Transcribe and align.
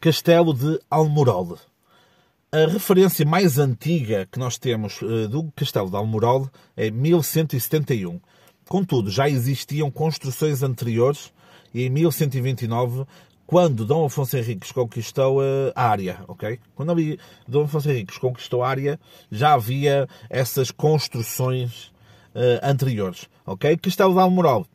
Castelo 0.00 0.54
de 0.54 0.80
Almorol. 0.90 1.58
A 2.50 2.66
referência 2.66 3.26
mais 3.26 3.58
antiga 3.58 4.26
que 4.32 4.38
nós 4.38 4.56
temos 4.56 5.02
uh, 5.02 5.28
do 5.28 5.52
Castelo 5.54 5.90
de 5.90 5.96
Almorol 5.96 6.48
é 6.74 6.90
1171. 6.90 8.18
Contudo, 8.66 9.10
já 9.10 9.28
existiam 9.28 9.90
construções 9.90 10.62
anteriores 10.62 11.30
e 11.74 11.82
em 11.82 11.90
1129 11.90 13.04
quando 13.46 13.84
Dom 13.84 14.06
Afonso 14.06 14.38
Henriques 14.38 14.72
conquistou 14.72 15.40
uh, 15.40 15.70
a 15.74 15.88
área, 15.88 16.24
ok? 16.26 16.58
Quando 16.74 16.92
ali 16.92 17.20
Dom 17.46 17.64
Afonso 17.64 17.90
Henriques 17.90 18.16
conquistou 18.16 18.62
a 18.62 18.70
área, 18.70 18.98
já 19.30 19.52
havia 19.52 20.08
essas 20.30 20.70
construções 20.70 21.88
uh, 22.34 22.58
anteriores, 22.62 23.28
ok? 23.44 23.76
Castelo 23.76 24.14
de 24.14 24.20
Almorol 24.20 24.66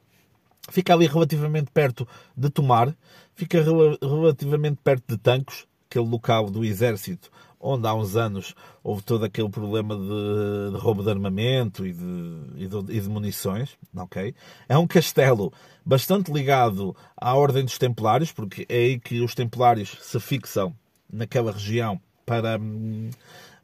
fica 0.69 0.93
ali 0.93 1.07
relativamente 1.07 1.71
perto 1.71 2.07
de 2.35 2.49
Tomar, 2.49 2.95
fica 3.33 3.61
rel 3.61 3.97
relativamente 4.01 4.79
perto 4.83 5.03
de 5.07 5.17
Tancos, 5.17 5.65
aquele 5.89 6.07
local 6.07 6.49
do 6.49 6.63
exército 6.63 7.31
onde 7.65 7.87
há 7.87 7.93
uns 7.95 8.15
anos 8.15 8.53
houve 8.83 9.01
todo 9.01 9.25
aquele 9.25 9.49
problema 9.49 9.95
de, 9.95 10.71
de 10.71 10.77
roubo 10.77 11.03
de 11.03 11.09
armamento 11.09 11.85
e 11.85 11.93
de, 11.93 12.41
e, 12.57 12.67
de, 12.67 12.93
e 12.95 12.99
de, 12.99 13.09
munições, 13.09 13.75
ok? 13.95 14.35
É 14.69 14.77
um 14.77 14.85
castelo 14.85 15.51
bastante 15.83 16.31
ligado 16.31 16.95
à 17.17 17.33
Ordem 17.33 17.63
dos 17.63 17.79
Templários, 17.79 18.31
porque 18.31 18.65
é 18.69 18.75
aí 18.75 18.99
que 18.99 19.19
os 19.21 19.33
Templários 19.33 19.97
se 20.01 20.19
fixam 20.19 20.75
naquela 21.11 21.51
região 21.51 21.99
para, 22.23 22.59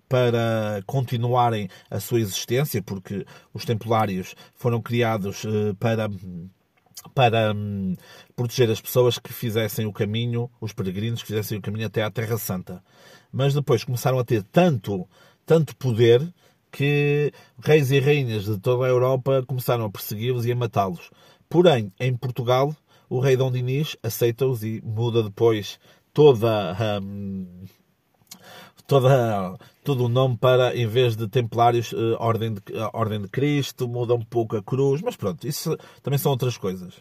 para 0.09 0.81
continuarem 0.88 1.70
a 1.90 2.00
sua 2.00 2.22
existência, 2.22 2.81
porque 2.81 3.25
os 3.53 3.66
Templários 3.66 4.36
foram 4.56 4.81
criados 4.81 5.45
eh, 5.45 5.73
para 5.80 6.09
para 7.14 7.54
hum, 7.54 7.95
proteger 8.36 8.70
as 8.70 8.81
pessoas 8.81 9.17
que 9.17 9.31
fizessem 9.34 9.86
o 9.86 9.94
caminho, 9.94 10.50
os 10.59 10.73
peregrinos 10.73 11.22
que 11.22 11.28
fizessem 11.28 11.58
o 11.58 11.62
caminho 11.62 11.88
até 11.88 12.03
à 12.03 12.12
Terra 12.12 12.38
Santa. 12.38 12.84
Mas 13.31 13.53
depois 13.53 13.84
começaram 13.84 14.20
a 14.20 14.23
ter 14.23 14.44
tanto, 14.44 15.08
tanto 15.45 15.76
poder 15.76 16.22
que 16.72 17.34
reis 17.59 17.92
e 17.92 18.00
rainhas 18.00 18.45
de 18.45 18.58
toda 18.58 18.86
a 18.86 18.90
Europa 18.90 19.44
começaram 19.45 19.86
a 19.86 19.90
persegui-los 19.90 20.45
e 20.45 20.52
a 20.52 20.56
matá-los. 20.56 21.12
Porém, 21.50 21.92
em 22.00 22.16
Portugal, 22.16 22.76
o 23.09 23.20
rei 23.20 23.36
Dom 23.36 23.52
Dinis 23.52 23.98
aceita-os 24.02 24.64
e 24.64 24.81
muda 24.81 25.22
depois 25.22 25.80
toda 26.14 26.72
a, 26.72 27.00
hum, 27.00 27.66
toda, 28.92 29.58
todo 29.86 30.03
o 30.03 30.09
nome 30.09 30.36
para, 30.36 30.75
em 30.75 30.86
vez 30.86 31.16
de 31.16 31.25
Templários, 31.25 31.94
uh, 31.94 32.17
Ordem, 32.20 32.56
de, 32.56 32.59
uh, 32.73 32.89
Ordem 32.92 33.22
de 33.22 33.30
Cristo, 33.30 33.88
muda 33.88 34.14
um 34.14 34.22
pouco 34.22 34.58
a 34.58 34.61
cruz, 34.61 35.02
mas 35.02 35.16
pronto, 35.16 35.47
isso 35.47 35.78
também 36.03 36.20
são 36.20 36.30
outras 36.30 36.58
coisas. 36.58 36.95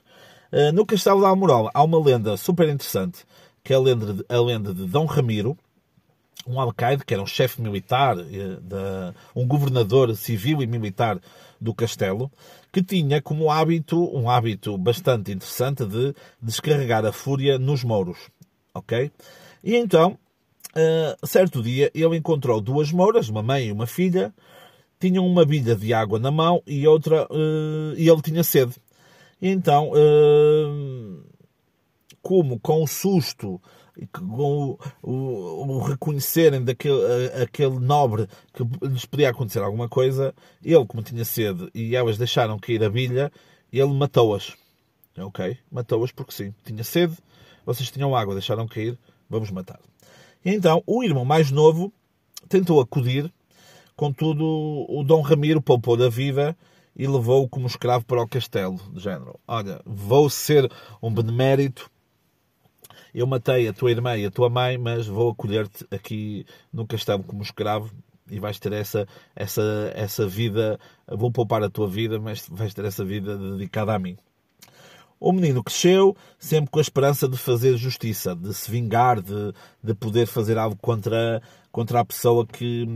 Uh, 0.52 0.70
no 0.72 0.86
Castelo 0.86 1.18
de 1.18 1.26
Almorol 1.26 1.68
há 1.74 1.82
uma 1.82 2.00
lenda 2.00 2.36
super 2.36 2.68
interessante, 2.68 3.24
que 3.64 3.72
é 3.72 3.76
a 3.76 3.80
lenda 3.80 4.14
de, 4.14 4.24
a 4.28 4.40
lenda 4.40 4.72
de 4.72 4.86
Dom 4.86 5.04
Ramiro, 5.04 5.58
um 6.46 6.60
alcaide, 6.60 7.04
que 7.04 7.12
era 7.12 7.22
um 7.22 7.26
chefe 7.26 7.60
militar, 7.60 8.16
um 9.36 9.46
governador 9.46 10.14
civil 10.16 10.62
e 10.62 10.66
militar 10.66 11.20
do 11.60 11.74
castelo, 11.74 12.30
que 12.72 12.82
tinha 12.82 13.20
como 13.20 13.50
hábito, 13.50 14.16
um 14.16 14.30
hábito 14.30 14.78
bastante 14.78 15.32
interessante, 15.32 15.84
de 15.84 16.14
descarregar 16.40 17.04
a 17.04 17.12
fúria 17.12 17.58
nos 17.58 17.84
mouros. 17.84 18.30
Ok? 18.72 19.12
E 19.62 19.76
então, 19.76 20.16
uh, 20.76 21.26
certo 21.26 21.62
dia, 21.62 21.90
ele 21.94 22.16
encontrou 22.16 22.60
duas 22.60 22.92
mouras, 22.92 23.28
uma 23.28 23.42
mãe 23.42 23.68
e 23.68 23.72
uma 23.72 23.86
filha, 23.86 24.32
tinham 24.98 25.26
uma 25.26 25.44
bilha 25.44 25.74
de 25.74 25.94
água 25.94 26.18
na 26.18 26.30
mão 26.30 26.62
e 26.66 26.86
outra, 26.86 27.26
uh, 27.30 27.94
e 27.96 28.08
ele 28.08 28.22
tinha 28.22 28.42
sede. 28.42 28.74
E 29.40 29.48
então, 29.48 29.90
uh, 29.92 31.24
como 32.22 32.58
com 32.60 32.82
o 32.82 32.86
susto 32.86 33.60
com 34.12 34.22
o, 34.22 34.78
o, 35.02 35.76
o, 35.76 35.78
reconhecerem 35.82 36.64
daquele 36.64 37.02
aquele 37.42 37.78
nobre 37.78 38.26
que 38.52 38.62
lhes 38.86 39.04
podia 39.04 39.30
acontecer 39.30 39.60
alguma 39.60 39.88
coisa, 39.88 40.34
ele, 40.64 40.86
como 40.86 41.02
tinha 41.02 41.24
sede 41.24 41.68
e 41.74 41.94
elas 41.94 42.16
deixaram 42.16 42.58
cair 42.58 42.82
a 42.82 42.88
bilha, 42.90 43.30
ele 43.72 43.92
matou-as. 43.92 44.54
Ok? 45.18 45.58
Matou-as 45.70 46.12
porque 46.12 46.32
sim. 46.32 46.54
Tinha 46.64 46.84
sede, 46.84 47.16
vocês 47.64 47.90
tinham 47.90 48.14
água, 48.16 48.34
deixaram 48.34 48.66
cair, 48.66 48.98
vamos 49.28 49.50
matar. 49.50 49.80
Então, 50.44 50.82
o 50.86 51.02
irmão 51.04 51.24
mais 51.24 51.50
novo 51.50 51.92
tentou 52.48 52.80
acudir, 52.80 53.32
contudo, 53.94 54.44
o 54.88 55.04
Dom 55.04 55.20
Ramiro 55.20 55.60
poupou 55.60 55.96
da 55.96 56.08
vida 56.08 56.56
e 56.96 57.06
levou-o 57.06 57.48
como 57.48 57.66
escravo 57.66 58.04
para 58.04 58.22
o 58.22 58.28
castelo, 58.28 58.80
de 58.92 59.00
género. 59.00 59.38
Olha, 59.46 59.80
vou 59.84 60.30
ser 60.30 60.70
um 61.02 61.12
benemérito, 61.12 61.90
eu 63.12 63.26
matei 63.26 63.68
a 63.68 63.72
tua 63.72 63.90
irmã 63.90 64.16
e 64.16 64.24
a 64.24 64.30
tua 64.30 64.48
mãe, 64.48 64.78
mas 64.78 65.06
vou 65.06 65.30
acolher-te 65.30 65.86
aqui 65.90 66.46
no 66.72 66.86
castelo 66.86 67.22
como 67.22 67.42
escravo 67.42 67.90
e 68.30 68.38
vais 68.38 68.58
ter 68.58 68.72
essa, 68.72 69.06
essa, 69.34 69.92
essa 69.94 70.26
vida, 70.26 70.78
vou 71.08 71.30
poupar 71.30 71.62
a 71.62 71.68
tua 71.68 71.88
vida, 71.88 72.18
mas 72.20 72.46
vais 72.48 72.72
ter 72.72 72.84
essa 72.84 73.04
vida 73.04 73.36
dedicada 73.36 73.94
a 73.94 73.98
mim. 73.98 74.16
O 75.20 75.32
menino 75.32 75.62
cresceu 75.62 76.16
sempre 76.38 76.70
com 76.70 76.78
a 76.78 76.82
esperança 76.82 77.28
de 77.28 77.36
fazer 77.36 77.76
justiça, 77.76 78.34
de 78.34 78.54
se 78.54 78.70
vingar, 78.70 79.20
de, 79.20 79.52
de 79.84 79.94
poder 79.94 80.26
fazer 80.26 80.56
algo 80.56 80.76
contra, 80.80 81.42
contra 81.70 82.00
a 82.00 82.04
pessoa 82.04 82.46
que, 82.46 82.86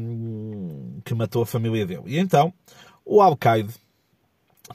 que 1.05 1.15
matou 1.15 1.43
a 1.43 1.47
família 1.47 1.85
dele. 1.85 2.05
E 2.07 2.19
então, 2.19 2.51
o 3.05 3.21
Alcaide 3.21 3.75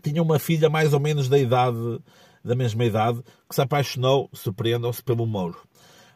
tinha 0.04 0.22
uma 0.22 0.38
filha 0.38 0.70
mais 0.70 0.94
ou 0.94 1.00
menos 1.00 1.28
da 1.28 1.40
idade, 1.40 2.00
da 2.46 2.54
mesma 2.54 2.86
idade, 2.86 3.24
que 3.50 3.56
se 3.56 3.62
apaixonou, 3.62 4.30
surpreendam-se, 4.32 5.02
pelo 5.02 5.26
Mouro. 5.26 5.58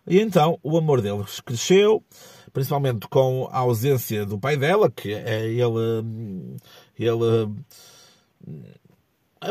E 0.06 0.20
então, 0.20 0.60
o 0.62 0.78
amor 0.78 1.02
deles 1.02 1.40
cresceu, 1.40 2.04
principalmente 2.52 3.08
com 3.08 3.50
a 3.52 3.60
ausência 3.60 4.24
do 4.24 4.38
pai 4.38 4.56
dela, 4.56 4.92
que 4.92 5.14
é 5.14 5.48
ele, 5.48 6.46
ele 7.00 7.50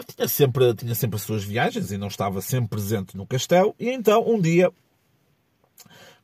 tinha 0.00 0.28
sempre, 0.28 0.74
tinha 0.74 0.94
sempre 0.94 1.16
as 1.16 1.22
suas 1.22 1.44
viagens 1.44 1.92
e 1.92 1.98
não 1.98 2.08
estava 2.08 2.40
sempre 2.40 2.70
presente 2.70 3.16
no 3.16 3.26
castelo. 3.26 3.74
E 3.78 3.90
então, 3.90 4.24
um 4.26 4.40
dia, 4.40 4.72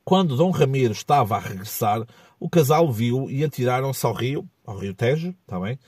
quando 0.05 0.37
Dom 0.37 0.51
Ramiro 0.51 0.93
estava 0.93 1.37
a 1.37 1.41
regressar, 1.41 2.07
o 2.41 2.49
casal 2.49 2.91
viu 2.91 3.31
e 3.31 3.45
atiraram-se 3.45 4.07
ao 4.07 4.13
rio, 4.13 4.49
ao 4.65 4.79
rio 4.79 4.95
Tejo, 4.95 5.35
está 5.43 5.59
bem? 5.61 5.79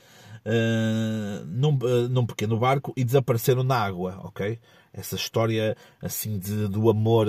Uh, 0.45 1.45
num, 1.45 1.75
uh, 1.75 2.09
num, 2.09 2.25
pequeno 2.25 2.57
barco 2.57 2.91
e 2.97 3.03
desapareceram 3.03 3.63
na 3.63 3.77
água, 3.77 4.19
ok? 4.23 4.59
Essa 4.91 5.15
história 5.15 5.77
assim 6.01 6.39
de, 6.39 6.67
do 6.67 6.89
amor, 6.89 7.27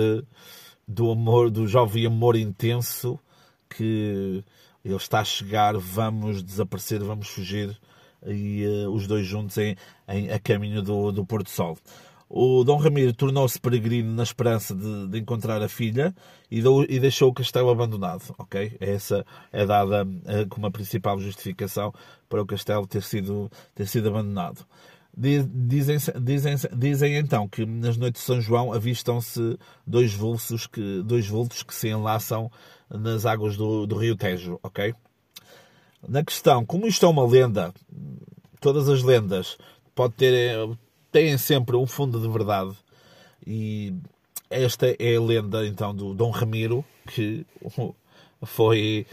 do 0.87 1.11
amor, 1.11 1.51
do 1.51 1.67
jovem 1.67 2.07
amor 2.07 2.35
intenso 2.35 3.19
que 3.69 4.43
ele 4.83 4.95
está 4.95 5.19
a 5.19 5.23
chegar, 5.23 5.77
vamos 5.77 6.43
desaparecer, 6.43 7.03
vamos 7.03 7.27
fugir 7.27 7.79
e 8.27 8.65
uh, 8.65 8.91
os 8.91 9.07
dois 9.07 9.25
juntos 9.25 9.57
em, 9.57 9.75
em, 10.07 10.31
a 10.31 10.39
caminho 10.39 10.81
do, 10.81 11.11
do 11.11 11.25
Porto 11.25 11.49
Sol. 11.49 11.77
O 12.29 12.63
Dom 12.63 12.77
Ramiro 12.77 13.13
tornou-se 13.13 13.59
peregrino 13.59 14.11
na 14.11 14.23
esperança 14.23 14.73
de, 14.73 15.07
de 15.07 15.19
encontrar 15.19 15.61
a 15.61 15.69
filha 15.69 16.15
e, 16.49 16.61
do, 16.61 16.83
e, 16.89 16.99
deixou 16.99 17.29
o 17.29 17.33
castelo 17.33 17.69
abandonado. 17.69 18.33
Ok? 18.39 18.75
Essa 18.79 19.23
é 19.51 19.65
dada 19.65 20.03
uh, 20.03 20.47
como 20.49 20.65
a 20.65 20.71
principal 20.71 21.19
justificação 21.19 21.93
para 22.27 22.41
o 22.41 22.45
castelo 22.45 22.87
ter 22.87 23.03
sido, 23.03 23.51
ter 23.75 23.87
sido 23.87 24.09
abandonado. 24.09 24.65
Dizem, 25.15 25.97
dizem, 26.19 26.55
dizem 26.75 27.17
então 27.17 27.47
que 27.47 27.67
nas 27.67 27.97
noites 27.97 28.23
de 28.23 28.25
São 28.25 28.41
João 28.41 28.73
avistam-se 28.73 29.59
dois 29.85 30.11
vultos 30.11 30.65
que, 30.65 31.03
dois 31.03 31.27
vultos 31.27 31.61
que 31.61 31.75
se 31.75 31.89
enlaçam 31.89 32.51
nas 32.89 33.23
águas 33.27 33.55
do, 33.55 33.85
do 33.85 33.95
rio 33.95 34.15
Tejo, 34.15 34.59
ok? 34.63 34.95
Na 36.07 36.23
questão, 36.23 36.65
como 36.65 36.85
isto 36.85 37.05
é 37.05 37.09
uma 37.09 37.25
lenda, 37.25 37.73
todas 38.59 38.89
as 38.89 39.03
lendas 39.03 39.57
pode 39.95 40.13
ter, 40.15 40.55
têm 41.11 41.37
sempre 41.37 41.75
um 41.75 41.87
fundo 41.87 42.19
de 42.19 42.27
verdade. 42.27 42.75
E 43.45 43.93
esta 44.49 44.87
é 44.87 45.15
a 45.15 45.21
lenda 45.21 45.65
então 45.65 45.95
do 45.95 46.13
Dom 46.13 46.29
Ramiro, 46.29 46.83
que 47.07 47.45
foi, 48.45 49.07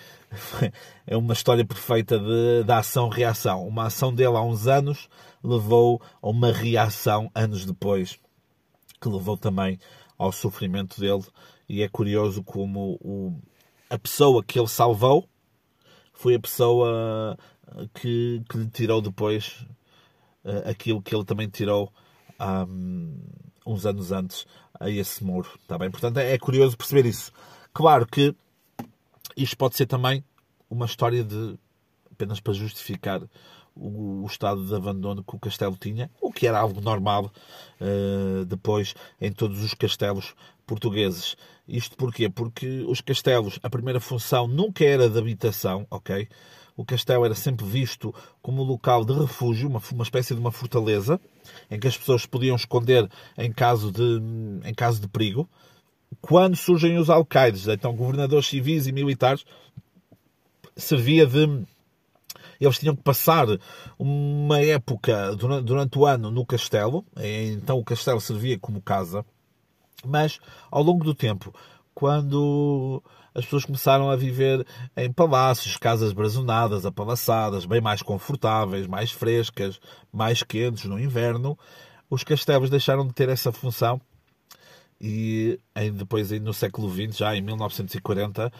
é 1.06 1.16
uma 1.16 1.32
história 1.32 1.64
perfeita 1.64 2.18
de, 2.18 2.64
de 2.64 2.72
ação-reação. 2.72 3.66
Uma 3.66 3.86
ação 3.86 4.12
dele 4.12 4.36
há 4.36 4.42
uns 4.42 4.66
anos 4.66 5.08
levou 5.42 6.00
a 6.20 6.28
uma 6.28 6.52
reação 6.52 7.30
anos 7.34 7.64
depois, 7.64 8.18
que 9.00 9.08
levou 9.08 9.36
também 9.36 9.78
ao 10.18 10.32
sofrimento 10.32 11.00
dele. 11.00 11.24
E 11.68 11.82
é 11.82 11.88
curioso 11.88 12.42
como 12.42 12.98
o, 13.00 13.32
a 13.88 13.96
pessoa 13.98 14.42
que 14.42 14.58
ele 14.58 14.68
salvou 14.68 15.28
foi 16.20 16.34
a 16.34 16.40
pessoa 16.40 17.38
que, 17.94 18.42
que 18.48 18.58
lhe 18.58 18.68
tirou 18.68 19.00
depois 19.00 19.64
uh, 20.44 20.68
aquilo 20.68 21.00
que 21.00 21.14
ele 21.14 21.24
também 21.24 21.48
tirou 21.48 21.90
um, 22.68 23.18
uns 23.66 23.86
anos 23.86 24.12
antes 24.12 24.46
a 24.78 24.90
esse 24.90 25.24
muro. 25.24 25.48
Está 25.62 25.78
bem? 25.78 25.90
Portanto, 25.90 26.18
é, 26.18 26.34
é 26.34 26.38
curioso 26.38 26.76
perceber 26.76 27.06
isso. 27.06 27.32
Claro 27.72 28.06
que 28.06 28.34
isto 29.34 29.56
pode 29.56 29.76
ser 29.76 29.86
também 29.86 30.22
uma 30.68 30.84
história 30.84 31.24
de 31.24 31.58
apenas 32.12 32.38
para 32.38 32.52
justificar 32.52 33.22
o, 33.74 34.22
o, 34.22 34.26
estado 34.26 34.66
de 34.66 34.74
abandono 34.74 35.24
que 35.24 35.34
o 35.34 35.38
castelo 35.38 35.76
tinha, 35.80 36.10
o 36.20 36.30
que 36.30 36.46
era 36.46 36.58
algo 36.58 36.82
normal 36.82 37.32
uh, 37.80 38.44
depois 38.44 38.94
em 39.18 39.32
todos 39.32 39.62
os 39.62 39.72
castelos 39.72 40.34
portugueses. 40.70 41.36
Isto 41.66 41.96
porquê? 41.96 42.30
Porque 42.30 42.84
os 42.86 43.00
castelos, 43.00 43.58
a 43.60 43.68
primeira 43.68 43.98
função 43.98 44.46
nunca 44.46 44.84
era 44.84 45.10
de 45.10 45.18
habitação, 45.18 45.84
ok? 45.90 46.28
O 46.76 46.84
castelo 46.84 47.24
era 47.24 47.34
sempre 47.34 47.66
visto 47.66 48.14
como 48.40 48.62
um 48.62 48.64
local 48.64 49.04
de 49.04 49.12
refúgio, 49.12 49.68
uma, 49.68 49.82
uma 49.92 50.04
espécie 50.04 50.32
de 50.32 50.40
uma 50.40 50.52
fortaleza, 50.52 51.20
em 51.68 51.80
que 51.80 51.88
as 51.88 51.98
pessoas 51.98 52.24
podiam 52.24 52.54
esconder 52.54 53.10
em 53.36 53.52
caso 53.52 53.90
de, 53.90 54.20
em 54.64 54.72
caso 54.72 55.00
de 55.00 55.08
perigo. 55.08 55.48
Quando 56.20 56.54
surgem 56.54 56.96
os 56.98 57.10
alcaides, 57.10 57.66
então 57.66 57.96
governadores 57.96 58.46
civis 58.46 58.86
e 58.86 58.92
militares, 58.92 59.44
servia 60.76 61.26
de 61.26 61.64
eles 62.60 62.78
tinham 62.78 62.94
que 62.94 63.02
passar 63.02 63.46
uma 63.98 64.60
época 64.60 65.34
durante, 65.34 65.64
durante, 65.64 65.98
o 65.98 66.06
ano 66.06 66.30
no 66.30 66.44
castelo, 66.44 67.04
então 67.16 67.78
o 67.78 67.84
castelo 67.84 68.20
servia 68.20 68.58
como 68.58 68.82
casa, 68.82 69.24
mas 70.04 70.38
ao 70.70 70.82
longo 70.82 71.04
do 71.04 71.14
tempo, 71.14 71.54
quando 71.94 73.02
as 73.34 73.44
pessoas 73.44 73.64
começaram 73.64 74.10
a 74.10 74.16
viver 74.16 74.66
em 74.96 75.12
palácios, 75.12 75.76
casas 75.76 76.12
brazonadas, 76.12 76.84
apalaçadas, 76.84 77.64
bem 77.64 77.80
mais 77.80 78.02
confortáveis, 78.02 78.86
mais 78.86 79.12
frescas, 79.12 79.80
mais 80.12 80.42
quentes 80.42 80.84
no 80.84 80.98
inverno, 80.98 81.58
os 82.08 82.24
castelos 82.24 82.70
deixaram 82.70 83.06
de 83.06 83.12
ter 83.12 83.28
essa 83.28 83.52
função. 83.52 84.00
E 85.02 85.58
depois 85.96 86.30
no 86.42 86.52
século 86.52 86.90
XX, 86.90 87.16
já 87.16 87.34
em 87.34 87.40
1940, 87.40 88.52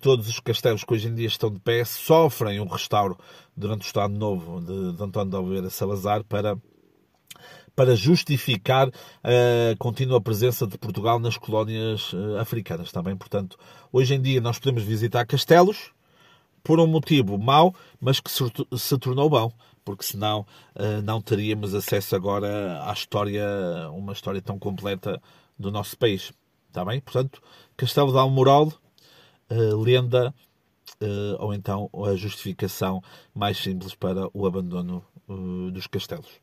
todos 0.00 0.28
os 0.28 0.40
castelos 0.40 0.82
que 0.82 0.92
hoje 0.92 1.06
em 1.06 1.14
dia 1.14 1.28
estão 1.28 1.50
de 1.52 1.60
pé 1.60 1.84
sofrem 1.84 2.58
um 2.58 2.66
restauro 2.66 3.16
durante 3.56 3.82
o 3.82 3.86
Estado 3.86 4.12
Novo 4.12 4.60
de, 4.60 4.96
de 4.96 5.02
António 5.02 5.30
de 5.30 5.36
Oliveira 5.36 5.70
Salazar 5.70 6.24
para 6.24 6.56
para 7.74 7.96
justificar 7.96 8.88
a 9.22 9.76
contínua 9.78 10.20
presença 10.20 10.66
de 10.66 10.76
Portugal 10.76 11.18
nas 11.18 11.36
colónias 11.36 12.12
eh, 12.14 12.40
africanas 12.40 12.92
também. 12.92 13.16
Portanto, 13.16 13.58
hoje 13.92 14.14
em 14.14 14.20
dia 14.20 14.40
nós 14.40 14.58
podemos 14.58 14.82
visitar 14.82 15.24
castelos 15.26 15.90
por 16.62 16.78
um 16.78 16.86
motivo 16.86 17.38
mau, 17.38 17.74
mas 18.00 18.20
que 18.20 18.30
se 18.30 18.98
tornou 18.98 19.28
bom, 19.28 19.50
porque 19.84 20.04
senão 20.04 20.46
eh, 20.74 21.00
não 21.02 21.20
teríamos 21.20 21.74
acesso 21.74 22.14
agora 22.14 22.82
à 22.84 22.92
história, 22.92 23.44
uma 23.92 24.12
história 24.12 24.42
tão 24.42 24.58
completa 24.58 25.20
do 25.58 25.70
nosso 25.70 25.96
país. 25.96 26.32
Está 26.68 26.84
bem? 26.84 27.00
Portanto, 27.00 27.42
Castelo 27.76 28.12
de 28.12 28.18
Almorol, 28.18 28.72
uh, 29.50 29.76
lenda 29.80 30.34
ou 31.40 31.52
então 31.52 31.90
a 32.06 32.14
justificação 32.14 33.02
mais 33.34 33.58
simples 33.58 33.92
para 33.92 34.28
o 34.32 34.46
abandono 34.46 35.04
dos 35.72 35.88
castelos. 35.88 36.40